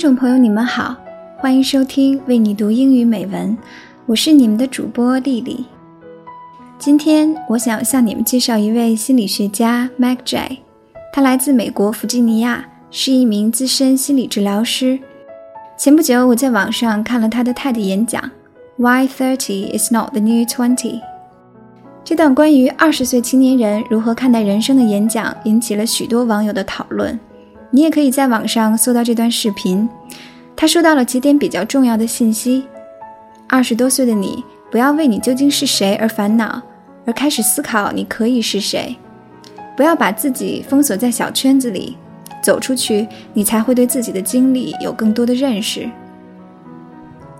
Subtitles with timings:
[0.00, 0.96] 众朋友，你们好，
[1.36, 3.54] 欢迎收听为你读英语美文，
[4.06, 5.66] 我是你们的主播丽丽。
[6.78, 10.60] 今天我想向你们介绍一位心理学家 Mac J，
[11.12, 14.98] 他来自美国弗吉尼亚，是一名资深心理治疗师。
[15.76, 18.30] 前不久我在网上看了他的 TED 演讲
[18.78, 21.02] ，Why Thirty is Not the New Twenty。
[22.02, 27.20] 这段关于二十岁青年人如何看待人生的演讲，引起了许多网友的讨论。
[27.70, 29.88] 你也可以在网上搜到这段视频。
[30.56, 32.64] 他说到了几点比较重要的信息：
[33.48, 36.60] 二十多岁的你，不要为你究竟是谁而烦恼，
[37.06, 38.96] 而开始思考你可以是谁。
[39.76, 41.96] 不要把自己封锁在小圈子里，
[42.42, 45.88] 走出去，你才会对自己的经历有更多的认识。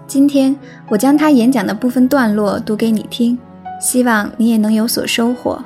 [0.07, 0.57] 今天
[0.89, 3.39] 我将他演讲的部分段落读给你听，
[3.81, 5.63] 希望你也能有所收获。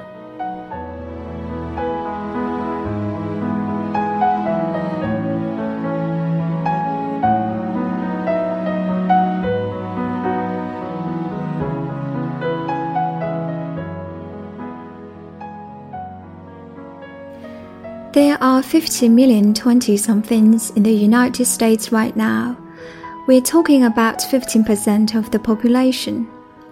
[18.64, 22.56] 50 million 20 somethings in the United States right now.
[23.28, 26.28] We're talking about 15% of the population,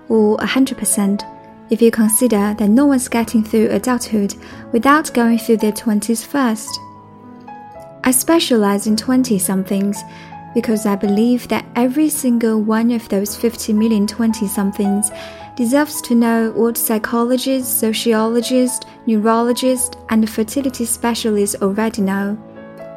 [0.08, 1.22] or 100%
[1.70, 4.34] if you consider that no one's getting through adulthood
[4.72, 6.68] without going through their 20s first.
[8.04, 10.02] I specialize in 20 somethings
[10.54, 15.10] because I believe that every single one of those 50 million 20 somethings
[15.56, 22.38] deserves to know what psychologists, sociologists, neurologists, and fertility specialists already know.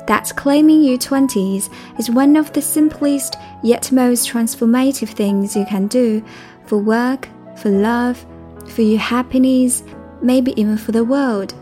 [0.08, 5.88] That claiming your 20s is one of the simplest yet most transformative things you can
[5.88, 6.24] do
[6.66, 8.24] for work, for love,
[8.68, 9.84] for your happiness,
[10.22, 11.54] maybe even for the world.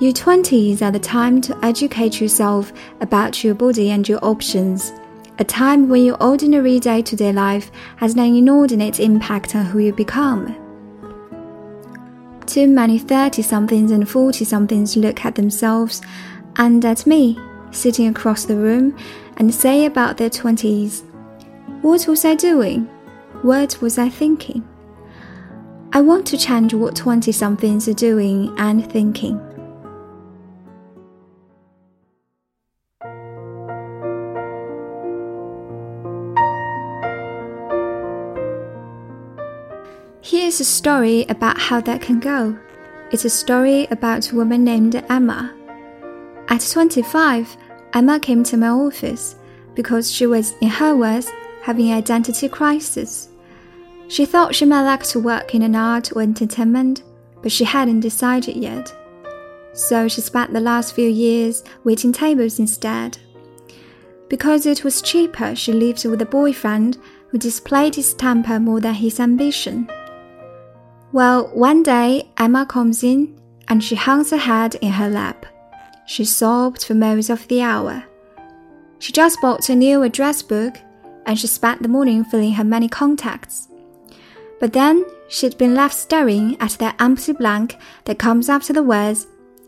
[0.00, 4.92] Your 20s are the time to educate yourself about your body and your options
[5.38, 9.78] a time when your ordinary day to day life has an inordinate impact on who
[9.78, 10.54] you become.
[12.46, 16.02] Too many 30 somethings and 40 somethings look at themselves
[16.56, 17.38] and at me,
[17.70, 18.96] sitting across the room,
[19.36, 21.04] and say about their 20s,
[21.82, 22.86] What was I doing?
[23.42, 24.66] What was I thinking?
[25.92, 29.47] I want to change what 20 somethings are doing and thinking.
[40.20, 42.58] Here's a story about how that can go.
[43.12, 45.54] It's a story about a woman named Emma.
[46.48, 47.56] At 25,
[47.92, 49.36] Emma came to my office
[49.74, 51.30] because she was, in her words,
[51.62, 53.28] having an identity crisis.
[54.08, 57.04] She thought she might like to work in an art or entertainment,
[57.40, 58.92] but she hadn't decided yet.
[59.72, 63.18] So she spent the last few years waiting tables instead.
[64.28, 68.94] Because it was cheaper, she lived with a boyfriend who displayed his temper more than
[68.94, 69.88] his ambition.
[71.10, 75.46] Well, one day Emma comes in and she hangs her head in her lap.
[76.06, 78.04] She sobbed for most of the hour.
[78.98, 80.76] She just bought a new address book
[81.24, 83.68] and she spent the morning filling her many contacts.
[84.60, 89.26] But then she'd been left staring at that empty blank that comes after the words,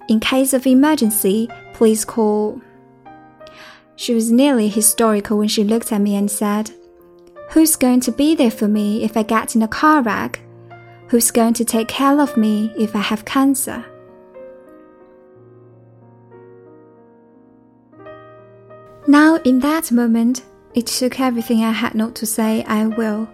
[0.08, 2.60] In case of emergency, please call.
[3.96, 6.70] She was nearly hysterical when she looked at me and said,
[7.50, 10.40] Who's going to be there for me if I get in a car wreck?
[11.10, 13.84] Who's going to take care of me if I have cancer?
[19.08, 23.28] Now, in that moment, it took everything I had not to say I will.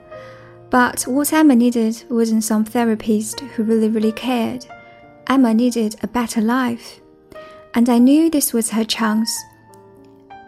[0.70, 4.64] But what Emma needed wasn't some therapist who really, really cared.
[5.26, 7.02] Emma needed a better life.
[7.74, 9.30] And I knew this was her chance.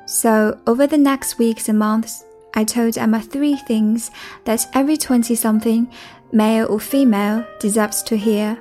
[0.07, 2.25] So, over the next weeks and months,
[2.55, 4.11] I told Emma three things
[4.45, 5.93] that every 20 something
[6.33, 8.61] male or female, deserves to hear.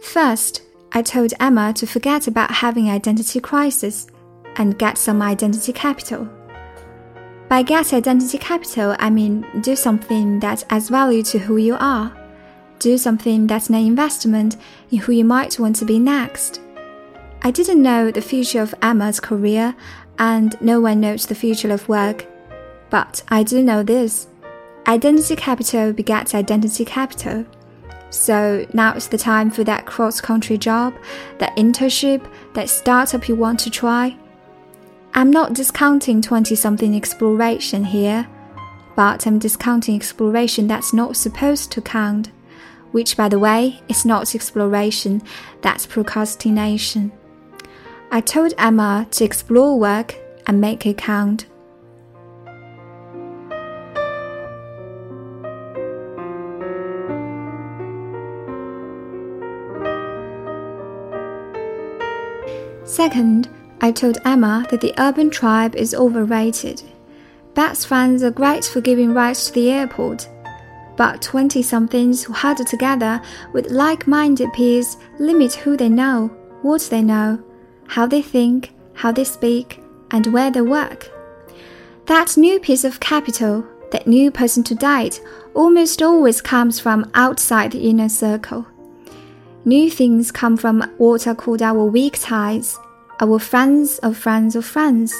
[0.00, 0.62] First,
[0.92, 4.06] I told Emma to forget about having identity crisis
[4.56, 6.28] and get some identity capital.
[7.48, 12.16] By get identity capital, I mean do something that adds value to who you are.
[12.78, 14.56] Do something that's an investment
[14.90, 16.60] in who you might want to be next.
[17.42, 19.74] I didn't know the future of Emma's career,
[20.18, 22.26] and no one knows the future of work.
[22.90, 24.28] But I do know this
[24.86, 27.46] Identity capital begets identity capital.
[28.10, 30.94] So now is the time for that cross country job,
[31.38, 34.16] that internship, that startup you want to try.
[35.14, 38.28] I'm not discounting 20 something exploration here,
[38.96, 42.30] but I'm discounting exploration that's not supposed to count,
[42.90, 45.22] which, by the way, is not exploration,
[45.62, 47.12] that's procrastination.
[48.10, 51.46] I told Emma to explore work and make it count.
[62.92, 63.48] Second,
[63.80, 66.82] I told Emma that the urban tribe is overrated.
[67.54, 70.28] Best friends are great for giving rides to the airport,
[70.98, 73.22] but 20 somethings who huddle together
[73.54, 76.26] with like minded peers limit who they know,
[76.60, 77.42] what they know,
[77.88, 79.80] how they think, how they speak,
[80.10, 81.10] and where they work.
[82.04, 85.22] That new piece of capital, that new person to date,
[85.54, 88.66] almost always comes from outside the inner circle.
[89.64, 92.76] New things come from what are called our weak ties,
[93.20, 95.14] our friends of friends of friends.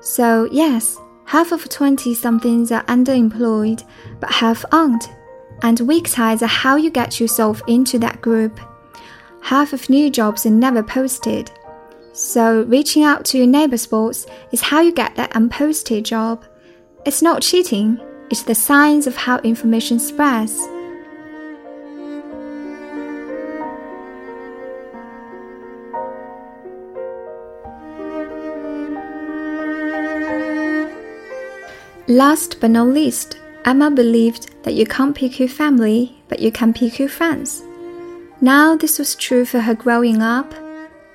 [0.00, 3.82] So, yes, half of 20 somethings are underemployed,
[4.20, 5.08] but half aren't.
[5.62, 8.60] And weak ties are how you get yourself into that group.
[9.40, 11.50] Half of new jobs are never posted.
[12.12, 16.44] So, reaching out to your neighbor's boss is how you get that unposted job.
[17.06, 17.98] It's not cheating,
[18.28, 20.68] it's the science of how information spreads.
[32.08, 36.72] Last but not least, Emma believed that you can't pick your family, but you can
[36.72, 37.62] pick your friends.
[38.40, 40.54] Now, this was true for her growing up,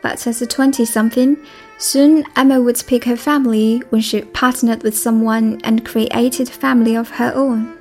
[0.03, 1.35] but as a 20 something,
[1.79, 6.95] soon Emma would pick her family when she partnered with someone and created a family
[6.95, 7.75] of her own.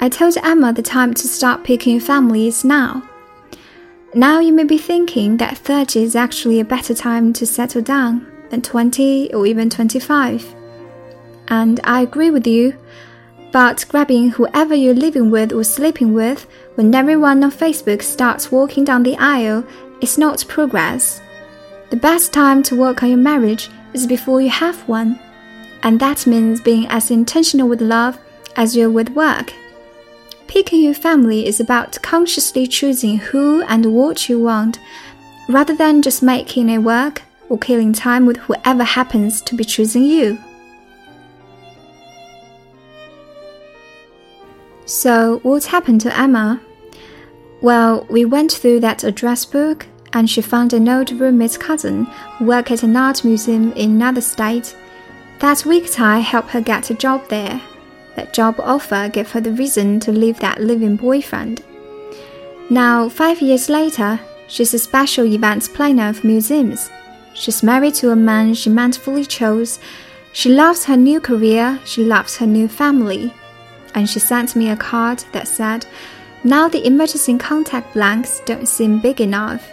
[0.00, 3.02] I told Emma the time to start picking family is now.
[4.14, 8.28] Now you may be thinking that 30 is actually a better time to settle down
[8.50, 10.61] than 20 or even 25
[11.48, 12.76] and I agree with you.
[13.52, 16.46] But grabbing whoever you're living with or sleeping with
[16.76, 19.64] when everyone on Facebook starts walking down the aisle
[20.00, 21.20] is not progress.
[21.90, 25.18] The best time to work on your marriage is before you have one,
[25.82, 28.18] and that means being as intentional with love
[28.56, 29.52] as you're with work.
[30.46, 34.78] Picking your family is about consciously choosing who and what you want,
[35.48, 40.04] rather than just making it work or killing time with whoever happens to be choosing
[40.04, 40.38] you.
[44.84, 46.60] So, what happened to Emma?
[47.60, 52.06] Well, we went through that address book, and she found an old roommate's cousin
[52.36, 54.76] who worked at an art museum in another state.
[55.38, 57.60] That weak tie helped her get a job there.
[58.16, 61.64] That job offer gave her the reason to leave that living boyfriend.
[62.68, 64.18] Now, five years later,
[64.48, 66.90] she's a special events planner for museums.
[67.34, 69.78] She's married to a man she mindfully chose.
[70.32, 73.32] She loves her new career, she loves her new family
[73.94, 75.86] and she sent me a card that said,
[76.44, 79.70] Now the emergency contact blanks don't seem big enough.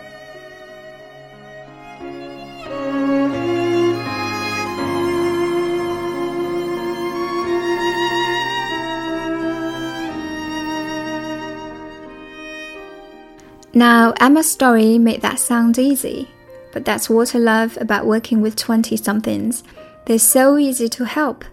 [13.74, 16.28] Now, Emma's story made that sound easy,
[16.74, 19.64] but that's what I love about working with 20 somethings.
[20.06, 21.46] They're so easy to help.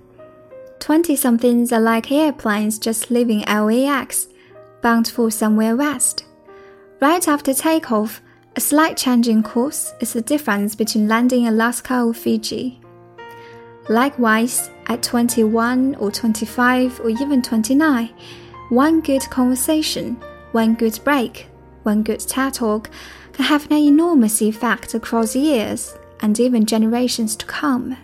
[0.86, 4.28] 20 somethings are like airplanes just leaving LAX,
[4.82, 6.26] bound for somewhere west.
[7.00, 8.22] Right after takeoff,
[8.54, 12.80] a slight change in course is the difference between landing in Alaska or Fiji.
[13.88, 18.08] Likewise, at 21 or 25 or even 29,
[18.68, 20.14] one good conversation,
[20.52, 21.48] one good break,
[21.82, 22.90] one good TED talk
[23.32, 27.96] can have an enormous effect across years and even generations to come.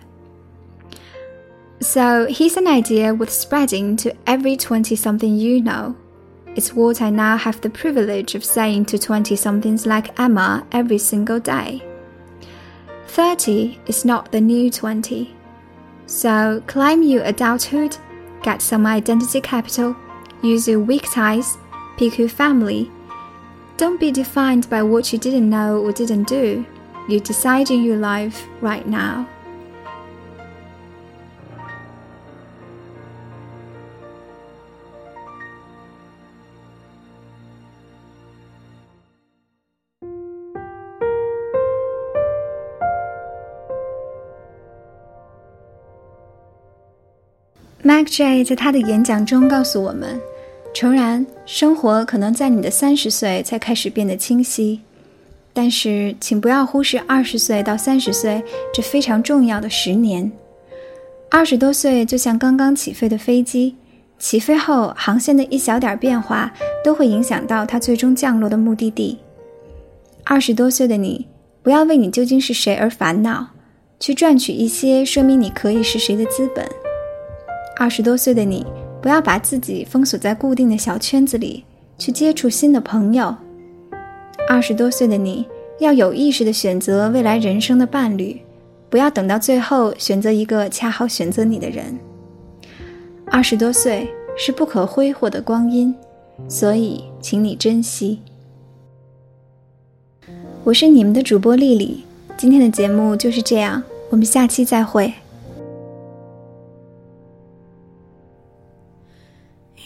[1.83, 5.97] So here's an idea worth spreading to every 20 something you know.
[6.55, 10.99] It's what I now have the privilege of saying to 20 somethings like Emma every
[10.99, 11.83] single day.
[13.09, 15.35] 30 is not the new 20.
[16.07, 17.97] So climb your adulthood,
[18.45, 19.97] get some identity capital,
[20.41, 21.59] use your weak ties,
[21.97, 22.93] pick your family.
[23.77, 26.65] Don't be defined by what you didn't know or didn't do.
[27.09, 29.29] You're deciding your life right now.
[47.85, 50.21] Mac J 在他的演讲中告诉我们：
[50.73, 54.81] 诚然，生活可能在你的三十岁才开始变得清晰，
[55.53, 58.41] 但是请不要忽视二十岁到三十岁
[58.73, 60.31] 这非常重要的十年。
[61.29, 63.75] 二十多岁就像刚刚起飞的飞机，
[64.17, 66.53] 起飞后航线的一小点变化
[66.85, 69.19] 都会影响到它最终降落的目的地。
[70.23, 71.27] 二十多岁的你，
[71.65, 73.45] 不要为你究竟是谁而烦恼。
[73.99, 76.65] 去赚取一些说明你可以是谁的资本。
[77.83, 78.65] 二十多岁的你，
[79.01, 81.65] 不要把自己封锁在固定的小圈子里，
[81.99, 83.35] 去接触新的朋友。
[84.49, 85.45] 二十多岁的你，
[85.81, 88.41] 要有意识的选择未来人生的伴侣，
[88.89, 91.99] 不要等到最后选择一个恰好选择你的人。
[93.27, 94.09] 二十多岁
[94.39, 95.93] 是不可挥霍的光阴，
[96.47, 98.21] 所以请你珍惜。
[100.63, 102.05] 我是你们的主播丽丽，
[102.37, 103.83] 今天的节目就是这样。
[104.09, 105.13] 我们下期再会。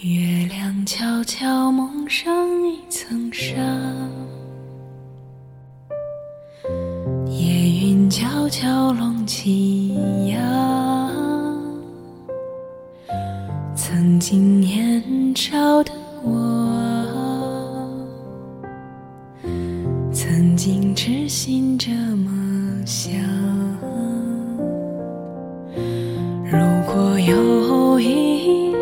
[0.03, 2.31] 月亮悄悄蒙上
[2.69, 3.55] 一层纱，
[7.27, 9.95] 夜云悄悄拢起
[10.29, 11.11] 呀。
[13.75, 15.03] 曾经年
[15.35, 15.91] 少的
[16.23, 16.31] 我，
[20.13, 23.11] 曾经痴心这么想。
[26.45, 28.75] 如果有一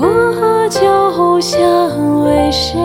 [0.00, 1.60] 我就想
[2.24, 2.78] 为谁。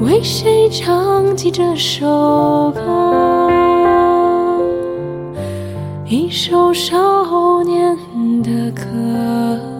[0.00, 2.80] 为谁唱起这首歌？
[6.06, 7.96] 一首少年
[8.42, 9.71] 的歌。